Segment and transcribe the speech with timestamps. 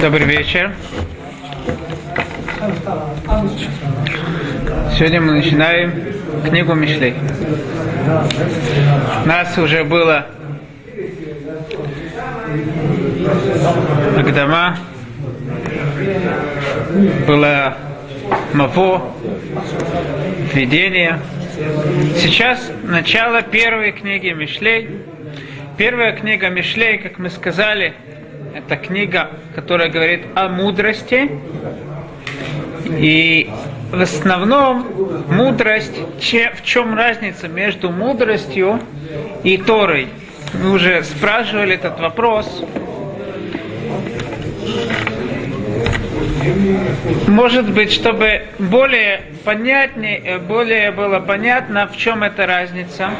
[0.00, 0.72] Добрый вечер.
[4.96, 5.92] Сегодня мы начинаем
[6.42, 7.14] книгу Мишлей.
[9.22, 10.26] У нас уже было
[14.16, 14.78] Агдама,
[17.26, 17.76] было
[18.54, 19.12] Маво,
[20.54, 21.20] введение.
[22.16, 24.88] Сейчас начало первой книги Мишлей.
[25.76, 27.94] Первая книга Мишлей, как мы сказали,
[28.54, 31.30] это книга, которая говорит о мудрости.
[32.86, 33.50] И
[33.90, 34.86] в основном
[35.28, 38.80] мудрость, в чем разница между мудростью
[39.44, 40.08] и Торой?
[40.54, 42.64] Мы уже спрашивали этот вопрос.
[47.28, 53.10] Может быть, чтобы более понятнее, более было понятно, в чем эта разница,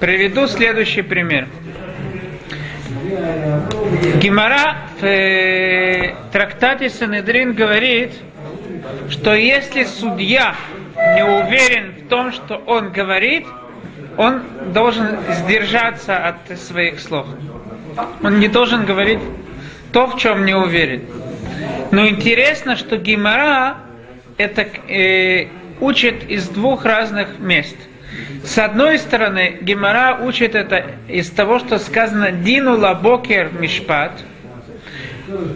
[0.00, 1.46] приведу следующий пример.
[4.20, 8.12] Гимара в э, трактате Санедрин говорит,
[9.10, 10.54] что если судья
[11.14, 13.46] не уверен в том, что он говорит,
[14.16, 17.26] он должен сдержаться от своих слов.
[18.22, 19.20] Он не должен говорить
[19.92, 21.04] то, в чем не уверен.
[21.90, 23.78] Но интересно, что Гимара
[24.36, 25.48] это э,
[25.80, 27.76] учит из двух разных мест.
[28.44, 34.12] С одной стороны, Гемора учит это из того, что сказано «דינו לבוקר משפט».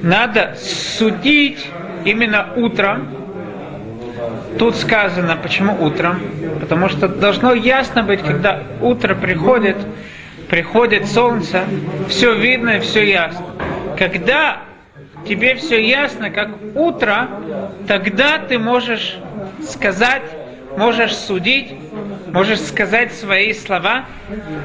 [0.02, 1.66] Надо судить
[2.04, 3.08] именно утром.
[4.58, 6.20] Тут сказано, почему утром?
[6.60, 9.76] Потому что должно ясно быть, когда утро приходит,
[10.48, 11.64] приходит солнце,
[12.08, 13.46] все видно и все ясно.
[13.98, 14.58] Когда
[15.26, 17.28] тебе все ясно, как утро,
[17.88, 19.16] тогда ты можешь
[19.62, 20.22] сказать,
[20.76, 21.74] можешь судить,
[22.32, 24.06] можешь сказать свои слова.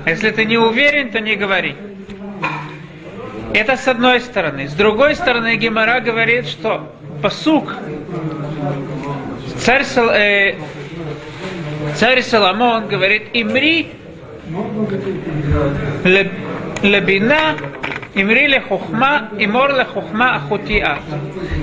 [0.06, 1.76] А если ты не уверен, то не говори.
[3.54, 4.68] Это с одной стороны.
[4.68, 7.76] С другой стороны, Гемора говорит, что посук
[9.59, 10.56] царь, э,
[11.96, 13.92] царь Соломон говорит, имри
[16.84, 17.56] лебина,
[18.14, 21.02] имри ле хухма, имор ле хухма ахутиат.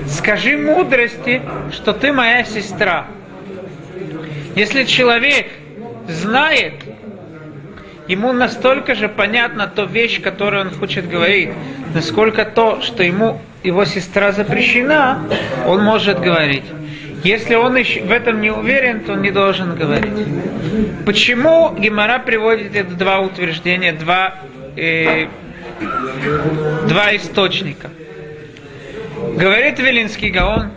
[0.09, 1.43] Скажи мудрости,
[1.73, 3.07] что ты моя сестра.
[4.55, 5.47] Если человек
[6.09, 6.75] знает,
[8.07, 11.51] ему настолько же понятна то вещь, которую он хочет говорить,
[11.95, 15.25] насколько то, что ему его сестра запрещена,
[15.67, 16.65] он может говорить.
[17.25, 20.13] Если он в этом не уверен, то он не должен говорить.
[21.07, 24.35] Почему Гемора приводит это два утверждения, два,
[24.77, 25.27] э,
[26.87, 27.89] два источника?
[29.37, 30.71] Говорит Велинский Гаон,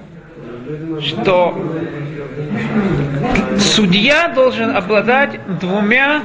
[1.01, 1.61] что
[3.59, 6.21] судья должен обладать двумя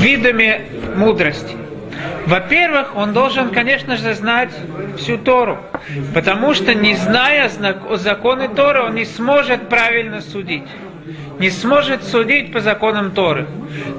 [0.00, 0.62] видами
[0.96, 1.56] мудрости.
[2.26, 4.50] Во-первых, он должен, конечно же, знать
[4.98, 5.58] всю Тору,
[6.12, 7.48] потому что, не зная
[7.94, 10.64] законы Торы, он не сможет правильно судить.
[11.38, 13.46] Не сможет судить по законам Торы.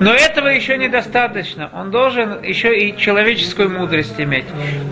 [0.02, 1.70] Но этого еще недостаточно.
[1.74, 4.46] Он должен еще и человеческую мудрость иметь.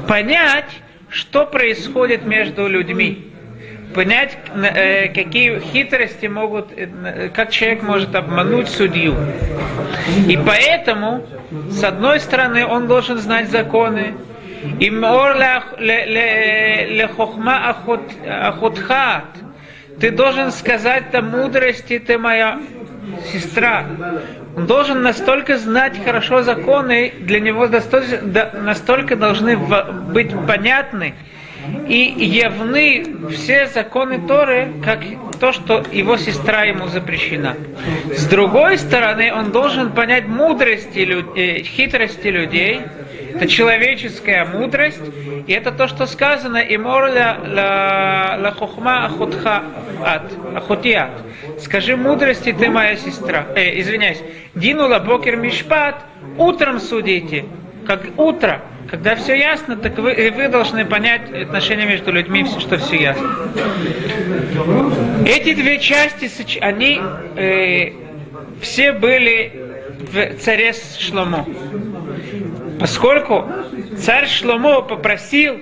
[0.08, 0.70] Понять,
[1.10, 3.35] что происходит между людьми
[3.96, 9.16] понять, э, какие хитрости могут, э, как человек может обмануть судью.
[10.28, 11.26] И поэтому,
[11.70, 14.16] с одной стороны, он должен знать законы,
[14.80, 14.90] и
[20.02, 22.60] ты должен сказать там мудрости, ты моя
[23.32, 23.86] сестра.
[24.58, 31.14] Он должен настолько знать хорошо законы, для него настолько должны быть понятны,
[31.88, 35.02] и явны все законы Торы, как
[35.40, 37.56] то, что его сестра ему запрещена.
[38.12, 41.00] С другой стороны, он должен понять мудрости,
[41.36, 42.82] э, хитрости людей,
[43.36, 45.02] это человеческая мудрость,
[45.46, 47.38] и это то, что сказано, и морля
[48.40, 49.12] ла хохма
[50.56, 51.12] ахутиат.
[51.60, 53.46] Скажи мудрости, ты моя сестра.
[53.56, 54.22] Э, извиняюсь.
[54.56, 56.06] Динула бокер мишпат,
[56.38, 57.46] утром судите,
[57.86, 58.62] как утро.
[58.90, 63.32] Когда все ясно, так вы, вы должны понять отношения между людьми, что все ясно.
[65.26, 66.30] Эти две части,
[66.60, 67.02] они
[67.36, 67.92] э,
[68.62, 69.52] все были
[70.12, 71.46] в царе Шломо.
[72.80, 73.46] Поскольку
[73.98, 75.62] царь Шломо попросил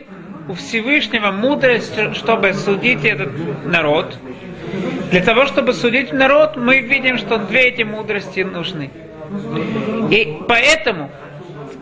[0.50, 3.32] у Всевышнего мудрость, чтобы судить этот
[3.66, 4.18] народ,
[5.12, 8.90] для того, чтобы судить народ, мы видим, что две эти мудрости нужны.
[10.10, 11.12] И поэтому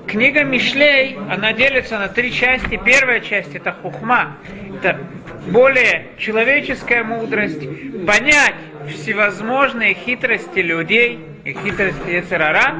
[0.07, 2.80] книга Мишлей, она делится на три части.
[2.83, 4.38] Первая часть это хухма,
[4.75, 5.00] это
[5.48, 7.62] более человеческая мудрость,
[8.06, 8.56] понять
[8.89, 12.75] всевозможные хитрости людей и хитрости Яцерара.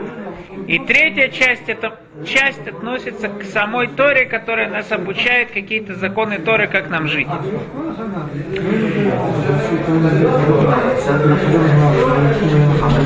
[0.72, 6.70] И третья часть, это часть относится к самой Торе, которая нас обучает какие-то законы Торы,
[6.70, 7.28] как нам жить.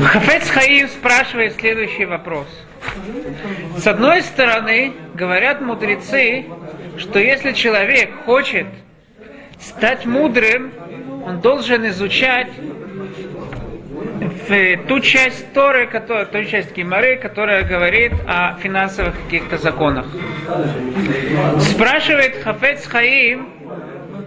[0.04, 2.46] Хафец Хаим спрашивает следующий вопрос.
[3.76, 6.44] С одной стороны, говорят мудрецы,
[6.98, 8.68] что если человек хочет
[9.58, 10.70] стать мудрым,
[11.26, 12.52] он должен изучать
[14.48, 20.06] в ту часть Торы, которая, ту часть Гимары, которая говорит о финансовых каких-то законах.
[21.60, 23.48] Спрашивает Хафец Хаим,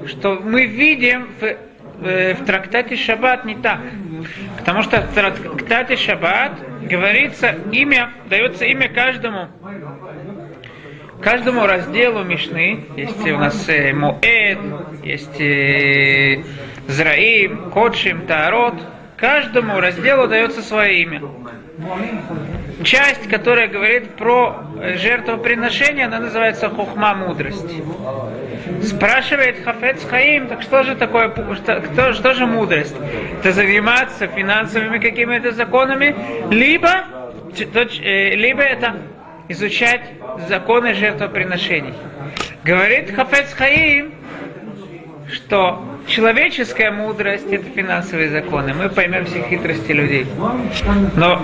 [0.08, 1.58] что мы видим в,
[2.00, 3.80] в, в трактате Шаббат не так.
[4.58, 9.48] Потому что в трактате Шаббат говорится имя, дается имя каждому
[11.22, 14.58] каждому разделу Мишны, есть у нас э, Моэд,
[15.04, 16.44] есть э,
[16.88, 18.76] Зраим, Кодшим, Таарот,
[19.20, 21.22] каждому разделу дается свое имя.
[22.84, 24.64] Часть, которая говорит про
[24.96, 27.66] жертвоприношение, она называется хухма мудрость.
[28.84, 32.96] Спрашивает Хафец Хаим, так что же такое, что, что же мудрость?
[33.40, 36.16] Это заниматься финансовыми какими-то законами,
[36.50, 37.06] либо,
[37.58, 38.98] э, либо это
[39.50, 40.02] изучать
[40.48, 41.94] законы жертвоприношений.
[42.64, 44.14] Говорит Хафец Хаим,
[45.32, 48.74] что человеческая мудрость– это финансовые законы.
[48.74, 50.26] Мы поймем все хитрости людей.
[51.16, 51.42] Но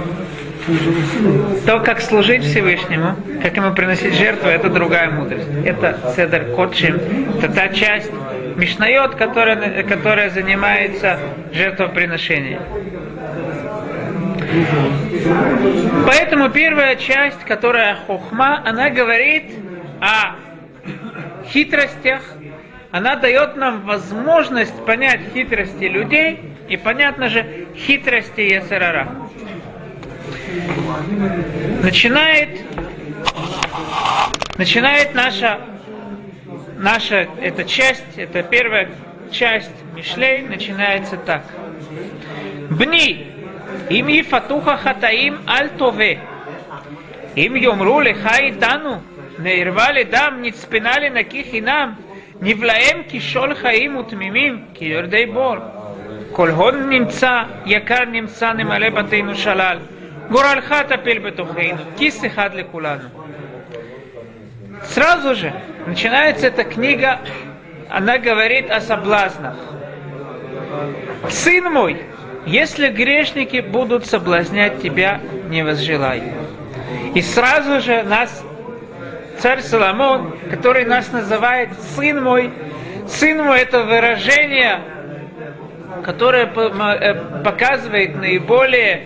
[1.65, 5.47] то, как служить Всевышнему, как ему приносить жертву, это другая мудрость.
[5.63, 6.99] Это Седер Котшим,
[7.37, 8.11] это та часть
[8.55, 11.19] Мишнайот, которая, которая занимается
[11.51, 12.61] жертвоприношением.
[16.07, 19.51] Поэтому первая часть, которая хохма, она говорит
[19.99, 20.35] о
[21.49, 22.21] хитростях,
[22.95, 26.39] она дает нам возможность понять хитрости людей
[26.69, 29.09] и, понятно же, хитрости Есерара.
[31.83, 32.61] Начинает,
[34.57, 35.59] начинает наша,
[36.77, 38.89] наша эта часть, это первая
[39.29, 41.43] часть Мишлей, начинается так.
[42.69, 43.29] Бни,
[43.89, 46.21] имьи фатуха хатаим альтове,
[47.35, 49.03] им йомру лихай тану,
[49.37, 51.97] наирвали дам, не спинали на ких и нам,
[52.40, 55.56] נבלעם כשול חיים ותמימים, כיורדי בור.
[56.32, 59.78] כל הון נמצא, יקר נמצא, נמלא בתינו שלל.
[60.30, 63.08] גורלך תפיל בתוכנו, כיס אחד לכולנו.
[64.82, 65.52] Сразу же
[65.86, 67.20] начинается эта книга,
[67.90, 69.56] она говорит о соблазнах.
[71.28, 72.02] Сын мой,
[72.46, 76.22] если грешники будут соблазнять тебя, не возжелай.
[77.14, 78.44] И сразу же нас
[79.39, 82.51] царь Соломон, который нас называет сын мой,
[83.07, 84.79] сын мой это выражение,
[86.03, 89.03] которое э, показывает наиболее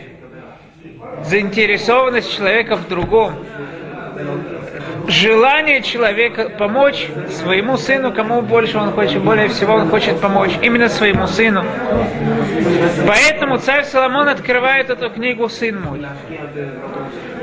[1.24, 3.34] заинтересованность человека в другом
[5.10, 10.90] желание человека помочь своему сыну, кому больше он хочет, более всего он хочет помочь, именно
[10.90, 11.64] своему сыну.
[13.08, 13.29] Поэтому
[13.60, 16.06] царь Соломон открывает эту книгу «Сын мой».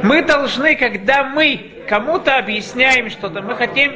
[0.02, 3.92] Мы должны, когда мы кому-то объясняем что-то, мы хотим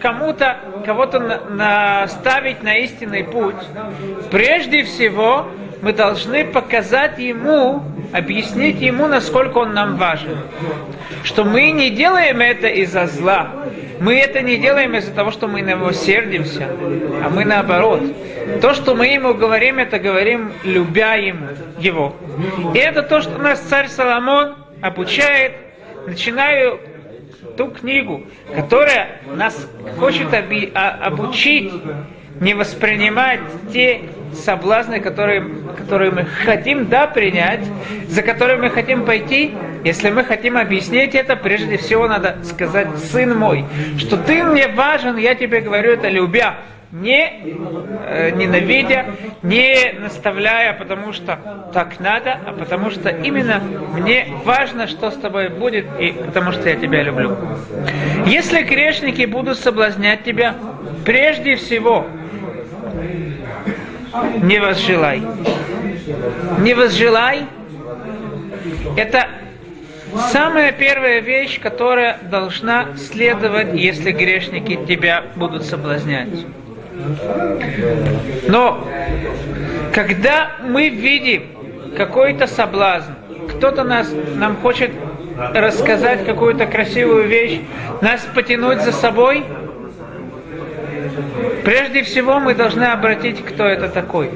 [0.00, 1.18] кому-то, кого-то
[1.50, 3.56] наставить на истинный путь,
[4.30, 5.48] прежде всего
[5.80, 10.38] мы должны показать ему, объяснить ему, насколько он нам важен.
[11.22, 13.50] Что мы не делаем это из-за зла.
[14.00, 16.68] Мы это не делаем из-за того, что мы на него сердимся,
[17.24, 18.02] а мы наоборот.
[18.60, 22.16] То, что мы ему говорим, это говорим, любя ему, его.
[22.74, 25.52] И это то, что нас царь Соломон обучает,
[26.06, 26.80] начинаю
[27.56, 28.24] ту книгу,
[28.54, 31.72] которая нас хочет а, обучить
[32.40, 33.40] не воспринимать
[33.72, 34.02] те
[34.34, 35.44] соблазны, которые,
[35.76, 37.60] которые мы хотим да, принять,
[38.08, 39.54] за которые мы хотим пойти,
[39.84, 43.64] если мы хотим объяснить это, прежде всего надо сказать, сын мой,
[43.98, 46.56] что ты мне важен, я тебе говорю это любя,
[46.90, 47.42] не
[48.06, 49.06] э, ненавидя,
[49.42, 51.38] не наставляя, потому что
[51.74, 53.60] так надо, а потому что именно
[53.92, 57.36] мне важно, что с тобой будет, и потому что я тебя люблю.
[58.26, 60.54] Если грешники будут соблазнять тебя,
[61.04, 62.06] прежде всего
[64.42, 65.22] не возжелай.
[66.58, 67.46] Не возжелай.
[68.96, 69.26] Это
[70.32, 76.46] самая первая вещь, которая должна следовать, если грешники тебя будут соблазнять.
[78.48, 78.86] Но
[79.92, 81.44] когда мы видим
[81.96, 83.12] какой-то соблазн,
[83.48, 84.90] кто-то нас, нам хочет
[85.36, 87.60] рассказать какую-то красивую вещь,
[88.00, 89.44] нас потянуть за собой–
[91.64, 94.30] Прежде всего мы должны обратить, кто это такой.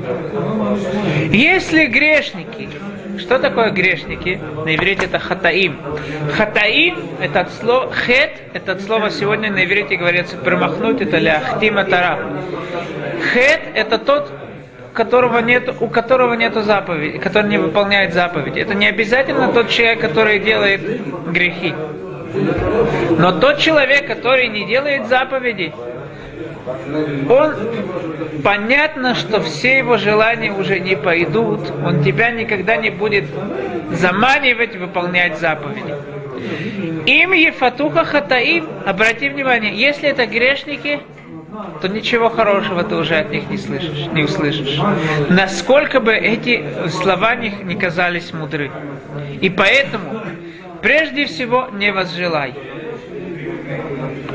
[1.31, 2.69] Если грешники
[3.19, 4.41] Что такое грешники?
[4.65, 5.79] На иврите это хатаим.
[6.37, 11.85] Хатаим это от слова хет, это от слова сегодня на иврите говорится промахнуть, это ляхтима
[11.85, 12.19] тара.
[13.33, 14.33] Хет это тот,
[14.93, 18.61] которого нет, у которого нет заповеди, который не выполняет заповеди.
[18.61, 20.83] Это не обязательно тот человек, который делает
[21.31, 21.75] грехи.
[23.19, 25.73] Но тот человек, который не делает заповеди,
[27.29, 27.55] он
[28.43, 33.25] понятно, что все его желания уже не пойдут, он тебя никогда не будет
[33.91, 35.95] заманивать выполнять заповеди.
[37.07, 41.01] Им Ефатуха Хатаим, обрати внимание, если это грешники,
[41.81, 44.81] то ничего хорошего ты уже от них не слышишь, не услышишь.
[45.29, 48.71] Насколько бы эти слова них не казались мудры.
[49.41, 50.21] И поэтому,
[50.81, 52.55] прежде всего, не возжелай.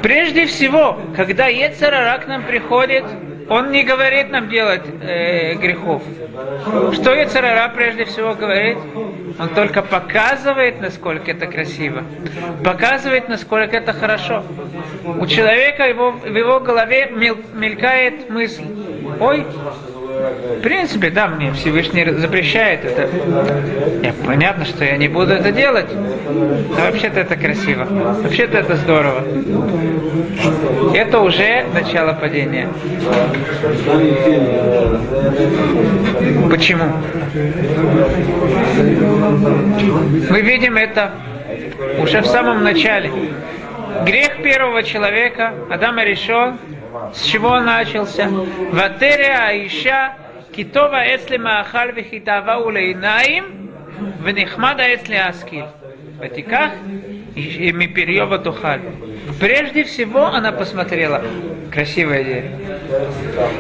[0.08, 3.04] Прежде всего, когда Ецарара к нам приходит,
[3.50, 6.02] он не говорит нам делать э, грехов.
[6.94, 8.78] Что Ецарара прежде всего говорит?
[9.38, 12.06] Он только показывает, насколько это красиво.
[12.64, 14.46] Показывает, насколько это хорошо.
[15.20, 18.64] У человека его, в его голове мелькает мысль.
[19.20, 19.46] Ой,
[20.58, 23.10] в принципе, да, мне Всевышний запрещает это.
[24.04, 25.88] Я, понятно, что я не буду это делать.
[25.94, 27.86] Но вообще-то это красиво.
[28.24, 29.24] Вообще-то это здорово.
[30.94, 32.70] Это уже начало падения.
[36.50, 36.86] Почему?
[40.30, 41.12] Мы видим это
[42.00, 43.12] уже в самом начале.
[44.06, 46.54] Грех первого человека, Адама решил,
[47.14, 48.30] с чего начался?
[48.72, 50.16] Ватеря Аиша,
[50.56, 53.72] Китова Эсли Маахаль Вихитава Улейнаим,
[54.24, 55.66] Венихмада Эсли Аскиль.
[56.20, 56.72] Ватиках
[57.36, 58.82] и Миперьева Тухаль.
[59.40, 61.24] Прежде всего она посмотрела.
[61.72, 62.58] Красивое дерево.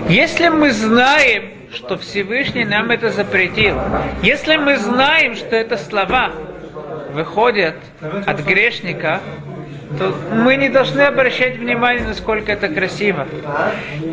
[0.09, 3.79] Если мы знаем, что Всевышний нам это запретил,
[4.23, 6.31] если мы знаем, что это слова
[7.11, 7.75] выходят
[8.25, 9.21] от грешника,
[9.97, 13.25] то мы не должны обращать внимание, насколько это красиво.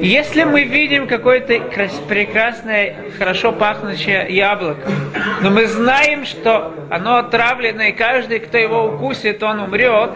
[0.01, 1.61] Если мы видим какое-то
[2.09, 4.89] прекрасное, хорошо пахнущее яблоко,
[5.43, 10.11] но мы знаем, что оно отравлено, и каждый, кто его укусит, он умрет,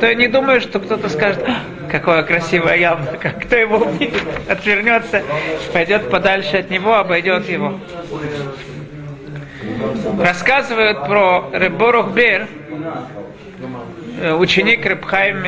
[0.00, 1.56] то я не думаю, что кто-то скажет, «А,
[1.90, 5.22] какое красивое яблоко, кто его увидит, отвернется,
[5.72, 7.78] пойдет подальше от него, обойдет его.
[10.20, 12.46] Рассказывают про Реборух Бер,
[14.38, 15.42] ученик Рыбхайм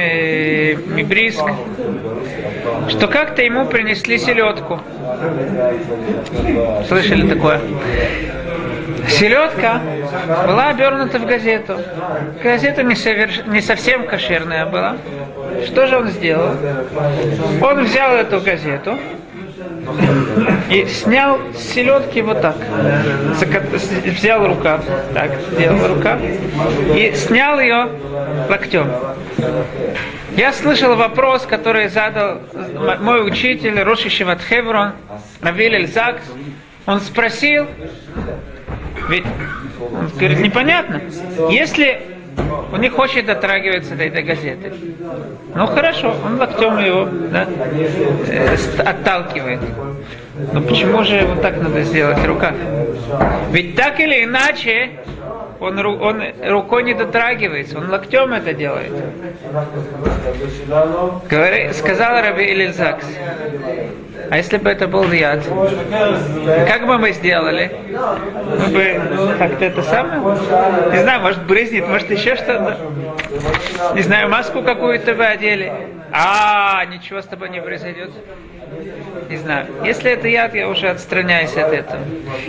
[0.95, 1.45] Мибриск,
[2.89, 4.81] что как-то ему принесли селедку.
[6.89, 7.61] Слышали такое?
[9.09, 9.81] Селедка
[10.47, 11.79] была обернута в газету.
[12.43, 13.43] Газета не, соверш...
[13.47, 14.97] не совсем кошерная была.
[15.67, 16.51] Что же он сделал?
[17.63, 18.99] Он взял эту газету,
[20.71, 22.57] и снял с селедки вот так.
[24.05, 24.85] Взял рукав,
[25.15, 26.21] так, сделал рукав,
[26.95, 27.89] и снял ее
[28.49, 28.91] локтем.
[30.37, 32.41] Я слышал вопрос, который задал
[33.01, 34.93] мой учитель Роши Шиват Хеврон,
[35.41, 36.21] Равиль Эльзак.
[36.87, 37.67] Он спросил,
[39.09, 39.25] ведь
[39.81, 41.03] он говорит, непонятно,
[41.51, 42.01] если
[42.73, 44.73] он не хочет дотрагиваться до этой газеты.
[45.55, 47.47] Ну хорошо, он локтем его да,
[48.29, 49.61] э, отталкивает.
[50.53, 52.55] Но почему же вот так надо сделать рука?
[53.51, 54.91] Ведь так или иначе
[55.61, 58.93] он, он рукой не дотрагивается, он локтем это делает.
[61.29, 63.05] Говори, сказал Раби Элизакс,
[64.31, 65.41] а если бы это был яд,
[66.69, 67.71] как бы мы сделали?
[67.89, 70.21] Мы бы как-то это самое,
[70.93, 72.77] не знаю, может брызнет, может еще что-то.
[73.95, 75.73] Не знаю, маску какую-то бы одели.
[76.13, 78.11] А, ничего с тобой не произойдет.
[79.29, 79.67] Не знаю.
[79.85, 82.01] Если это яд, я уже отстраняюсь от этого.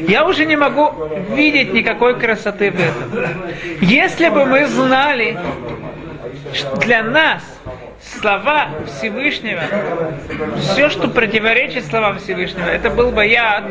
[0.07, 0.93] Я уже не могу
[1.31, 3.27] видеть никакой красоты в этом.
[3.81, 5.37] Если бы мы знали,
[6.53, 7.43] что для нас
[8.19, 9.61] слова Всевышнего,
[10.57, 13.65] все, что противоречит словам Всевышнего, это был бы яд,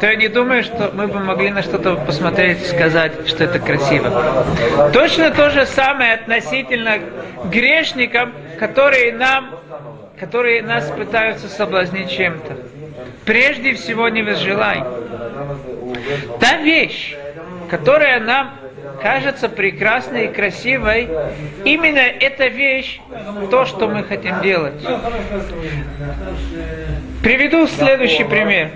[0.00, 3.58] то я не думаю, что мы бы могли на что-то посмотреть и сказать, что это
[3.58, 4.90] красиво.
[4.92, 6.98] Точно то же самое относительно
[7.44, 9.50] грешникам, которые нам,
[10.18, 12.56] которые нас пытаются соблазнить чем-то.
[13.24, 14.82] Прежде всего не возжелай.
[16.40, 17.16] Та вещь,
[17.70, 18.54] которая нам
[19.02, 21.08] кажется прекрасной и красивой,
[21.64, 23.00] именно эта вещь,
[23.50, 24.82] то, что мы хотим делать.
[27.22, 28.70] Приведу следующий пример.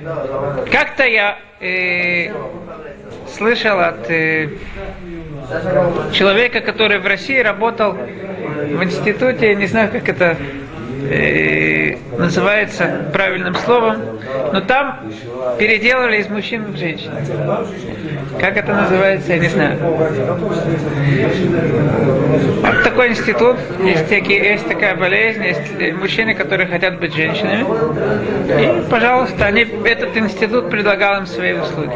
[0.70, 2.32] Как-то я э,
[3.34, 4.48] слышал от э,
[6.12, 10.36] человека, который в России работал в институте, не знаю, как это
[11.10, 14.20] э, называется правильным словом,
[14.52, 15.12] но там
[15.58, 17.10] переделали из мужчин в женщин.
[18.40, 19.78] Как это называется, я не знаю.
[22.62, 27.64] Вот такой институт, есть, такие, есть такая болезнь, есть мужчины, которые хотят быть женщинами.
[28.60, 31.92] И, пожалуйста, они, этот институт предлагал им свои услуги.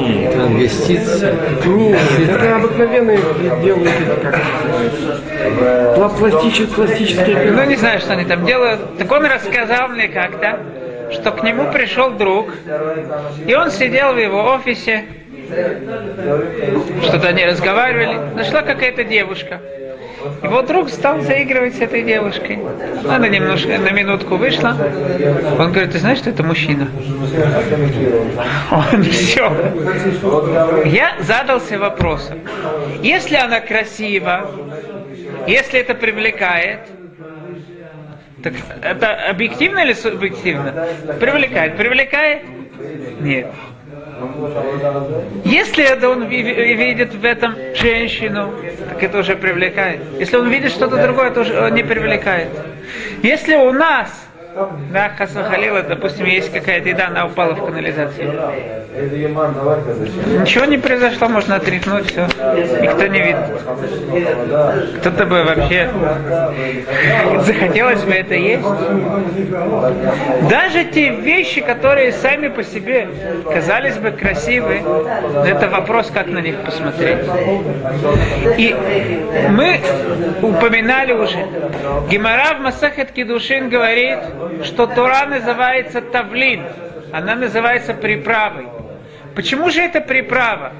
[0.00, 1.34] Нет, инвестиции.
[1.66, 3.18] Нет, это обыкновенные
[3.62, 3.90] делают,
[4.22, 8.98] как это называется, пластические, пластические Ну, не знаю, что они там делают.
[8.98, 10.58] Так он рассказал мне как-то,
[11.12, 12.50] что к нему пришел друг,
[13.46, 15.04] и он сидел в его офисе,
[17.02, 19.60] что-то они разговаривали, нашла какая-то девушка.
[20.42, 22.58] Его друг стал заигрывать с этой девушкой.
[23.08, 24.76] Она немножко, на минутку вышла.
[25.58, 26.88] Он говорит, ты знаешь, что это мужчина?
[28.70, 29.50] Он все.
[30.84, 32.40] Я задался вопросом.
[33.02, 34.50] Если она красива,
[35.46, 36.80] если это привлекает,
[38.42, 40.86] так это объективно или субъективно?
[41.18, 41.76] Привлекает.
[41.76, 42.42] Привлекает?
[43.20, 43.46] Нет.
[45.44, 48.54] Если это он видит в этом женщину,
[48.88, 50.00] так это уже привлекает.
[50.18, 52.48] Если он видит что-то другое, это уже не привлекает.
[53.22, 54.29] Если у нас
[54.92, 58.32] да, Хасахалила, допустим, есть какая-то еда, она упала в канализацию.
[60.40, 62.26] Ничего не произошло, можно отряхнуть, все.
[62.80, 65.00] Никто не видит.
[65.00, 65.88] Кто-то бы вообще
[67.40, 68.66] захотелось бы это есть.
[70.48, 73.08] Даже те вещи, которые сами по себе
[73.52, 74.82] казались бы красивы,
[75.46, 77.18] это вопрос, как на них посмотреть.
[78.58, 78.76] И
[79.50, 79.80] мы
[80.42, 81.46] упоминали уже,
[82.08, 84.18] Гемара в Масахет Кедушин говорит,
[84.64, 86.64] что Тора называется тавлин,
[87.12, 88.66] она называется приправой.
[89.34, 90.72] Почему же это приправа?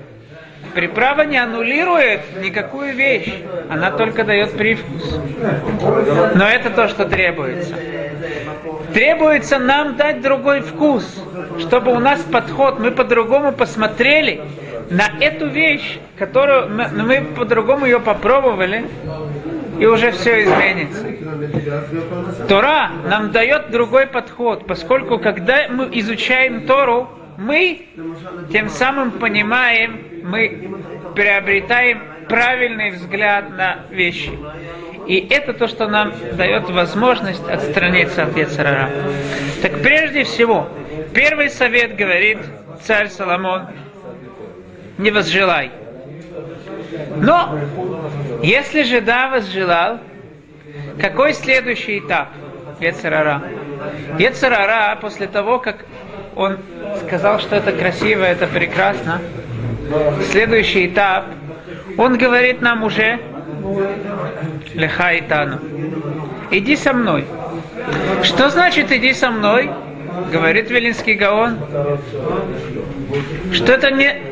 [0.74, 3.32] Приправа не аннулирует никакую вещь,
[3.68, 5.18] она только дает привкус.
[6.34, 7.74] Но это то, что требуется.
[8.94, 11.04] Требуется нам дать другой вкус,
[11.59, 14.40] чтобы у нас подход, мы по-другому посмотрели
[14.90, 18.87] на эту вещь, которую мы, мы по-другому ее попробовали,
[19.81, 21.07] и уже все изменится.
[22.49, 27.87] Тора нам дает другой подход, поскольку когда мы изучаем Тору, мы
[28.53, 30.71] тем самым понимаем, мы
[31.16, 34.38] приобретаем правильный взгляд на вещи.
[35.07, 38.90] И это то, что нам дает возможность отстраниться от Яцерара.
[39.62, 40.69] Так прежде всего,
[41.14, 42.38] первый совет говорит
[42.83, 43.69] царь Соломон,
[44.99, 45.71] не возжелай.
[47.16, 47.59] Но,
[48.42, 49.98] если же да, возжелал,
[51.00, 52.29] какой следующий этап
[52.81, 53.42] Ецерара?
[54.18, 55.85] Ецерара, после того, как
[56.37, 56.59] он
[57.07, 59.20] сказал, что это красиво, это прекрасно,
[60.31, 61.26] следующий этап,
[61.96, 63.20] он говорит нам уже,
[64.74, 65.59] Леха и Тану,
[66.50, 67.24] иди со мной.
[68.22, 69.70] Что значит иди со мной?
[70.33, 71.59] Говорит Велинский Гаон,
[73.53, 74.30] что это не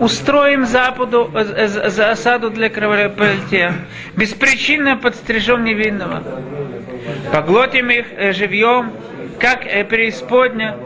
[0.00, 3.74] устроим западу, за осаду для кровопролития,
[4.16, 6.22] беспричинно подстрижем невинного,
[7.32, 8.92] поглотим их живьем,
[9.38, 10.76] как преисподня,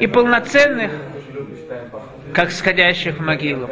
[0.00, 0.90] и полноценных,
[2.32, 3.68] как сходящих в могилу.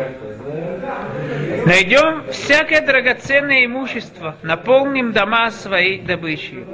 [1.67, 6.65] Найдем всякое драгоценное имущество, наполним дома своей добычей.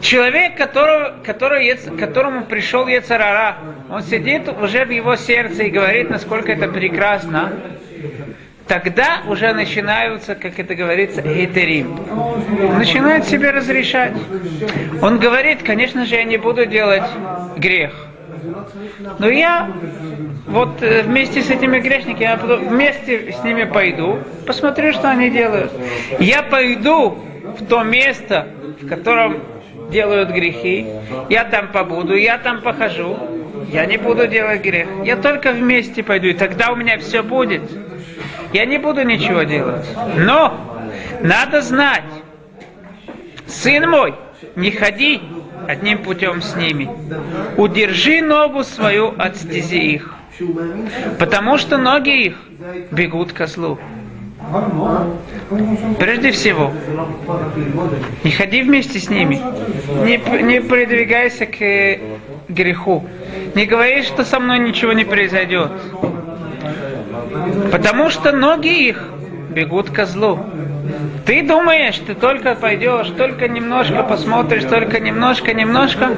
[0.00, 3.56] Человек, которого, который, которому пришел Ецарара,
[3.90, 7.52] он сидит уже в его сердце и говорит, насколько это прекрасно.
[8.66, 11.98] Тогда уже начинаются, как это говорится, гетерим.
[12.78, 14.14] Начинает себе разрешать.
[15.00, 17.04] Он говорит, конечно же, я не буду делать
[17.56, 17.92] грех.
[19.18, 19.70] Но я
[20.46, 25.72] вот э, вместе с этими грешниками, я вместе с ними пойду, посмотрю, что они делают.
[26.20, 27.18] Я пойду
[27.58, 28.48] в то место,
[28.80, 29.42] в котором
[29.90, 30.86] делают грехи,
[31.28, 33.18] я там побуду, я там похожу,
[33.72, 34.88] я не буду делать грех.
[35.04, 37.62] Я только вместе пойду, и тогда у меня все будет.
[38.52, 39.86] Я не буду ничего делать.
[40.16, 40.80] Но
[41.20, 42.04] надо знать,
[43.46, 44.14] сын мой,
[44.54, 45.20] не ходи
[45.66, 46.88] одним путем с ними.
[47.56, 50.14] Удержи ногу свою от стези их,
[51.18, 52.36] потому что ноги их
[52.90, 53.78] бегут ко злу.
[55.98, 56.72] Прежде всего,
[58.24, 59.40] не ходи вместе с ними,
[60.04, 62.00] не, не придвигайся к э,
[62.48, 63.04] греху,
[63.54, 65.70] не говори, что со мной ничего не произойдет,
[67.72, 69.08] потому что ноги их
[69.50, 70.38] бегут ко злу.
[71.24, 76.10] Ты думаешь, ты только пойдешь, только немножко посмотришь, только немножко, немножко,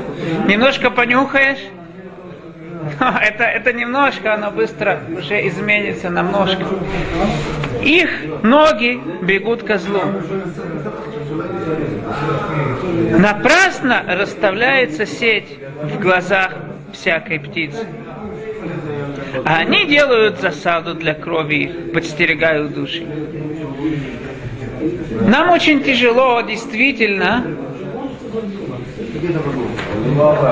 [0.46, 1.58] немножко понюхаешь,
[3.00, 6.64] это, это немножко, оно быстро уже изменится намножко.
[7.82, 8.10] Их
[8.42, 10.02] ноги бегут ко злу.
[13.18, 16.54] Напрасно расставляется сеть в глазах
[16.92, 17.86] всякой птицы.
[19.44, 23.06] А они делают засаду для крови, подстерегают души.
[25.20, 27.44] Нам очень тяжело действительно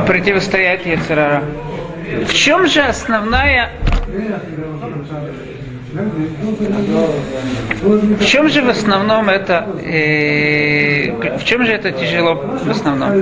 [0.07, 1.43] противостоять Ецерара.
[2.07, 3.71] В чем же основная
[8.19, 13.13] в чем же в основном это, э, в чем же это тяжело в основном?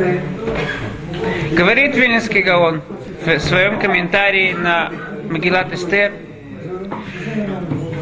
[1.52, 2.82] Говорит Вильнинский Гаон
[3.24, 4.90] в своем комментарии на
[5.30, 6.12] Магилат Эстер,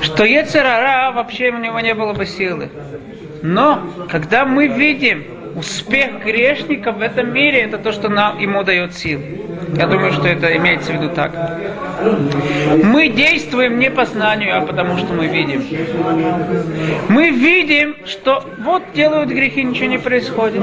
[0.01, 2.71] что Ецерара вообще у него не было бы силы.
[3.43, 8.95] Но когда мы видим успех грешника в этом мире, это то, что нам, ему дает
[8.95, 9.43] силы.
[9.77, 11.33] Я думаю, что это имеется в виду так.
[12.83, 15.63] Мы действуем не по знанию, а потому что мы видим.
[17.09, 20.63] Мы видим, что вот делают грехи, ничего не происходит.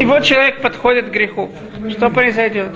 [0.00, 1.50] И вот человек подходит к греху.
[1.90, 2.70] Что произойдет?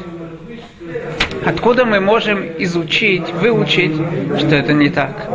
[1.44, 3.92] Откуда мы можем изучить, выучить,
[4.38, 5.29] что это не так?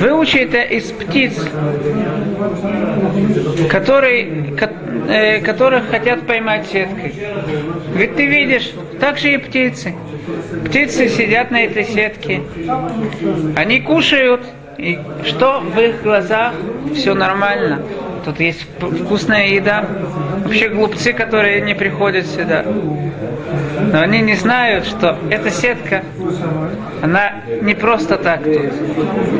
[0.00, 1.34] Выучить это из птиц,
[3.70, 4.56] которые,
[5.08, 7.14] э, которых хотят поймать сеткой.
[7.94, 9.94] Ведь ты видишь, так же и птицы.
[10.66, 12.42] Птицы сидят на этой сетке.
[13.56, 14.42] Они кушают,
[14.78, 16.54] и что в их глазах
[16.94, 17.82] все нормально.
[18.24, 19.86] Тут есть вкусная еда.
[20.44, 22.64] Вообще глупцы, которые не приходят сюда.
[23.92, 26.02] Но они не знают, что эта сетка,
[27.02, 28.72] она не просто так тут.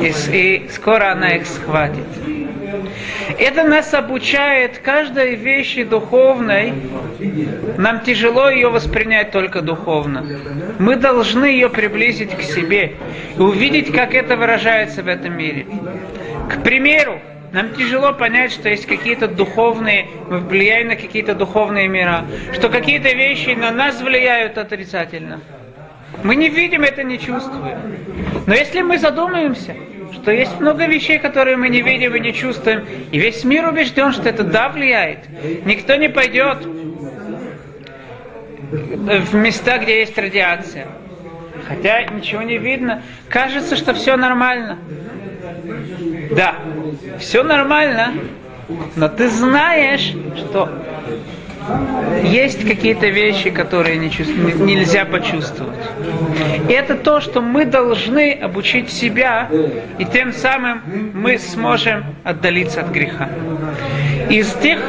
[0.03, 2.05] И, и скоро она их схватит.
[3.39, 6.73] Это нас обучает каждой вещи духовной.
[7.79, 10.25] Нам тяжело ее воспринять только духовно.
[10.79, 12.95] Мы должны ее приблизить к себе
[13.37, 15.67] и увидеть, как это выражается в этом мире.
[16.51, 17.21] К примеру,
[17.53, 23.11] нам тяжело понять, что есть какие-то духовные, мы влияем на какие-то духовные мира, что какие-то
[23.15, 25.41] вещи на нас влияют отрицательно.
[26.23, 27.79] Мы не видим это, не чувствуем.
[28.47, 29.75] Но если мы задумаемся,
[30.13, 34.13] что есть много вещей, которые мы не видим и не чувствуем, и весь мир убежден,
[34.13, 35.21] что это да влияет,
[35.65, 36.59] никто не пойдет
[38.71, 40.87] в места, где есть радиация.
[41.69, 44.79] Хотя ничего не видно, кажется, что все нормально.
[46.35, 46.52] Да,
[47.19, 48.15] все нормально,
[48.97, 50.69] но ты знаешь, что
[52.25, 54.35] есть какие-то вещи, которые не чувств...
[54.35, 55.79] нельзя почувствовать.
[56.69, 59.49] И это то, что мы должны обучить себя,
[59.99, 60.83] и тем самым
[61.15, 63.29] мы сможем отдалиться от греха.
[64.29, 64.81] Из, тех,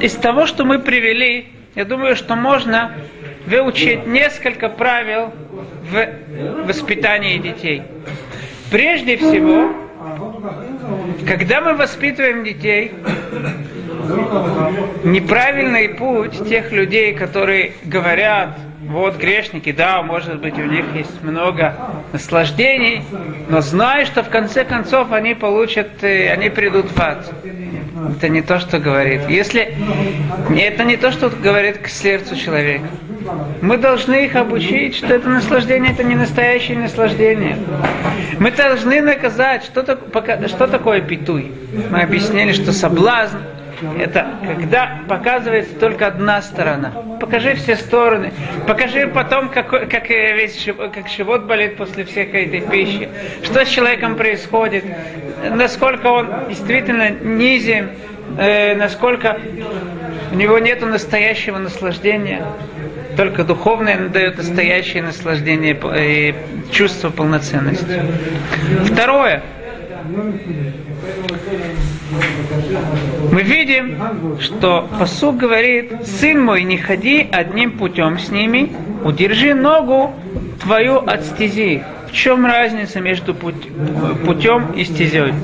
[0.00, 2.92] из того, что мы привели, я думаю, что можно
[3.46, 5.32] выучить несколько правил
[5.90, 7.82] в воспитании детей.
[8.70, 9.70] Прежде всего,
[11.24, 12.92] когда мы воспитываем детей,
[15.04, 21.74] неправильный путь тех людей, которые говорят, вот грешники, да, может быть, у них есть много
[22.12, 23.02] наслаждений,
[23.48, 27.32] но знай, что в конце концов они получат, э, они придут в ад.
[28.16, 29.22] Это не то, что говорит.
[29.28, 29.76] Если
[30.56, 32.86] это не то, что говорит к сердцу человека.
[33.60, 37.58] Мы должны их обучить, что это наслаждение, это не настоящее наслаждение.
[38.38, 41.52] Мы должны наказать, что, что такое питуй.
[41.90, 43.38] Мы объяснили, что соблазн
[43.98, 46.92] это когда показывается только одна сторона.
[47.20, 48.32] Покажи все стороны.
[48.66, 53.08] Покажи потом, как, как, весь, как живот болит после всех этой пищи.
[53.42, 54.84] Что с человеком происходит.
[55.50, 57.90] Насколько он действительно низен.
[58.38, 59.38] Э, насколько
[60.32, 62.44] у него нет настоящего наслаждения.
[63.16, 66.34] Только духовное дает настоящее наслаждение и
[66.70, 68.02] чувство полноценности.
[68.84, 69.42] Второе.
[73.32, 73.98] Мы видим,
[74.40, 78.72] что посуд говорит, сын мой, не ходи одним путем с ними,
[79.04, 80.14] удержи ногу
[80.62, 81.82] твою от стези.
[82.08, 83.68] В чем разница между путь,
[84.24, 85.34] путем и стезей?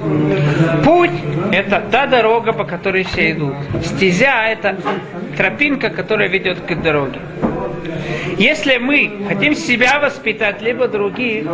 [0.85, 1.11] Путь–
[1.53, 3.55] это та дорога, по которой все идут.
[3.85, 4.77] Стезя– это
[5.37, 7.19] тропинка, которая ведет к дороге.
[8.39, 11.47] Если мы хотим себя воспитать, либо других,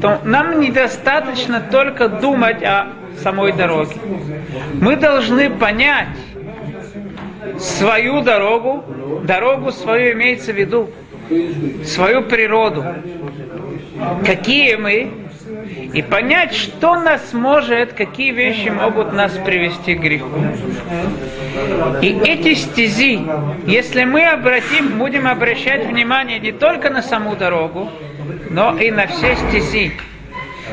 [0.00, 2.88] то нам недостаточно только думать о
[3.22, 3.96] самой дороге.
[4.74, 6.08] Мы должны понять
[7.58, 8.84] свою дорогу,
[9.24, 10.90] дорогу свою имеется в виду,
[11.84, 12.84] свою природу,
[14.24, 15.10] какие мы,
[15.92, 20.28] и понять, что нас может, какие вещи могут нас привести к греху.
[22.02, 23.20] И эти стези,
[23.66, 27.90] если мы обратим, будем обращать внимание не только на саму дорогу,
[28.50, 29.92] но и на все стези,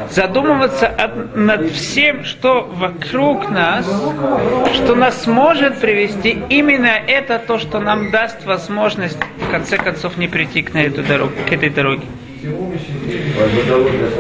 [0.10, 0.92] задумываться
[1.36, 3.86] над всем, что вокруг нас,
[4.74, 10.28] что нас может привести, именно это то, что нам даст возможность, в конце концов, не
[10.28, 12.04] прийти к, на эту дорогу, к этой дороге.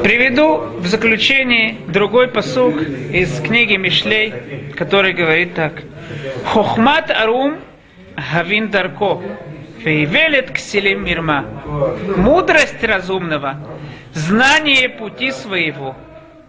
[0.01, 4.33] Приведу в заключение другой посук из книги Мишлей,
[4.77, 5.83] который говорит так.
[6.45, 7.57] Хохмат арум
[8.15, 9.21] гавин дарко,
[9.83, 11.43] фейвелет кселим мирма.
[12.15, 13.57] Мудрость разумного,
[14.13, 15.97] знание пути своего,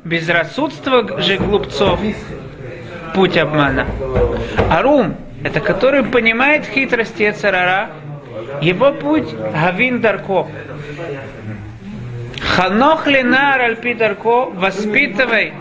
[0.04, 1.98] безрассудство же глупцов,
[3.16, 3.88] путь обмана.
[4.70, 7.90] Арум– это который понимает хитрости Царара,
[8.62, 10.46] его путь Гавин Дарко.
[12.44, 15.52] Ханох Ленар Альпи Дарко, воспитывай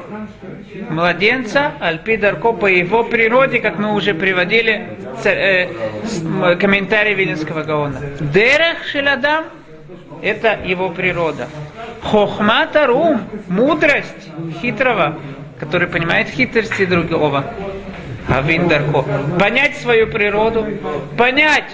[0.90, 4.88] младенца Альпи Дарко по его природе, как мы уже приводили
[5.24, 8.00] э, комментарий Виленского Гаона.
[8.20, 9.46] Дерех Шеладам–
[10.22, 11.48] это его природа.
[12.02, 14.30] Хохмата Рум– мудрость
[14.62, 15.20] хитрого,
[15.60, 17.46] который понимает хитрости другого.
[18.28, 19.04] Авин Дарко.
[19.40, 20.66] Понять свою природу,
[21.18, 21.70] понять,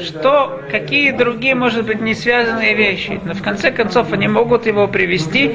[0.00, 3.20] что какие другие, может быть, не связанные вещи.
[3.24, 5.54] Но в конце концов они могут его привести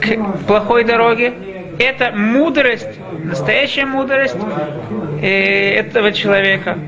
[0.00, 1.32] к плохой дороге.
[1.78, 2.88] Это мудрость,
[3.22, 4.36] настоящая мудрость
[5.20, 6.78] э, этого человека.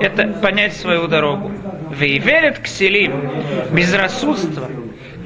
[0.00, 1.50] Это понять свою дорогу.
[1.90, 3.12] Вейверит к селим,
[3.70, 4.68] безрассудство.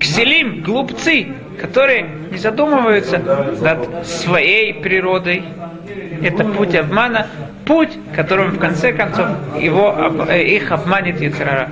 [0.00, 1.28] К селим, глупцы,
[1.60, 5.44] которые не задумываются над своей природой.
[6.22, 7.28] Это путь обмана,
[7.66, 9.28] путь, которым в конце концов
[9.60, 9.94] его,
[10.32, 11.68] их обманет Яцерара.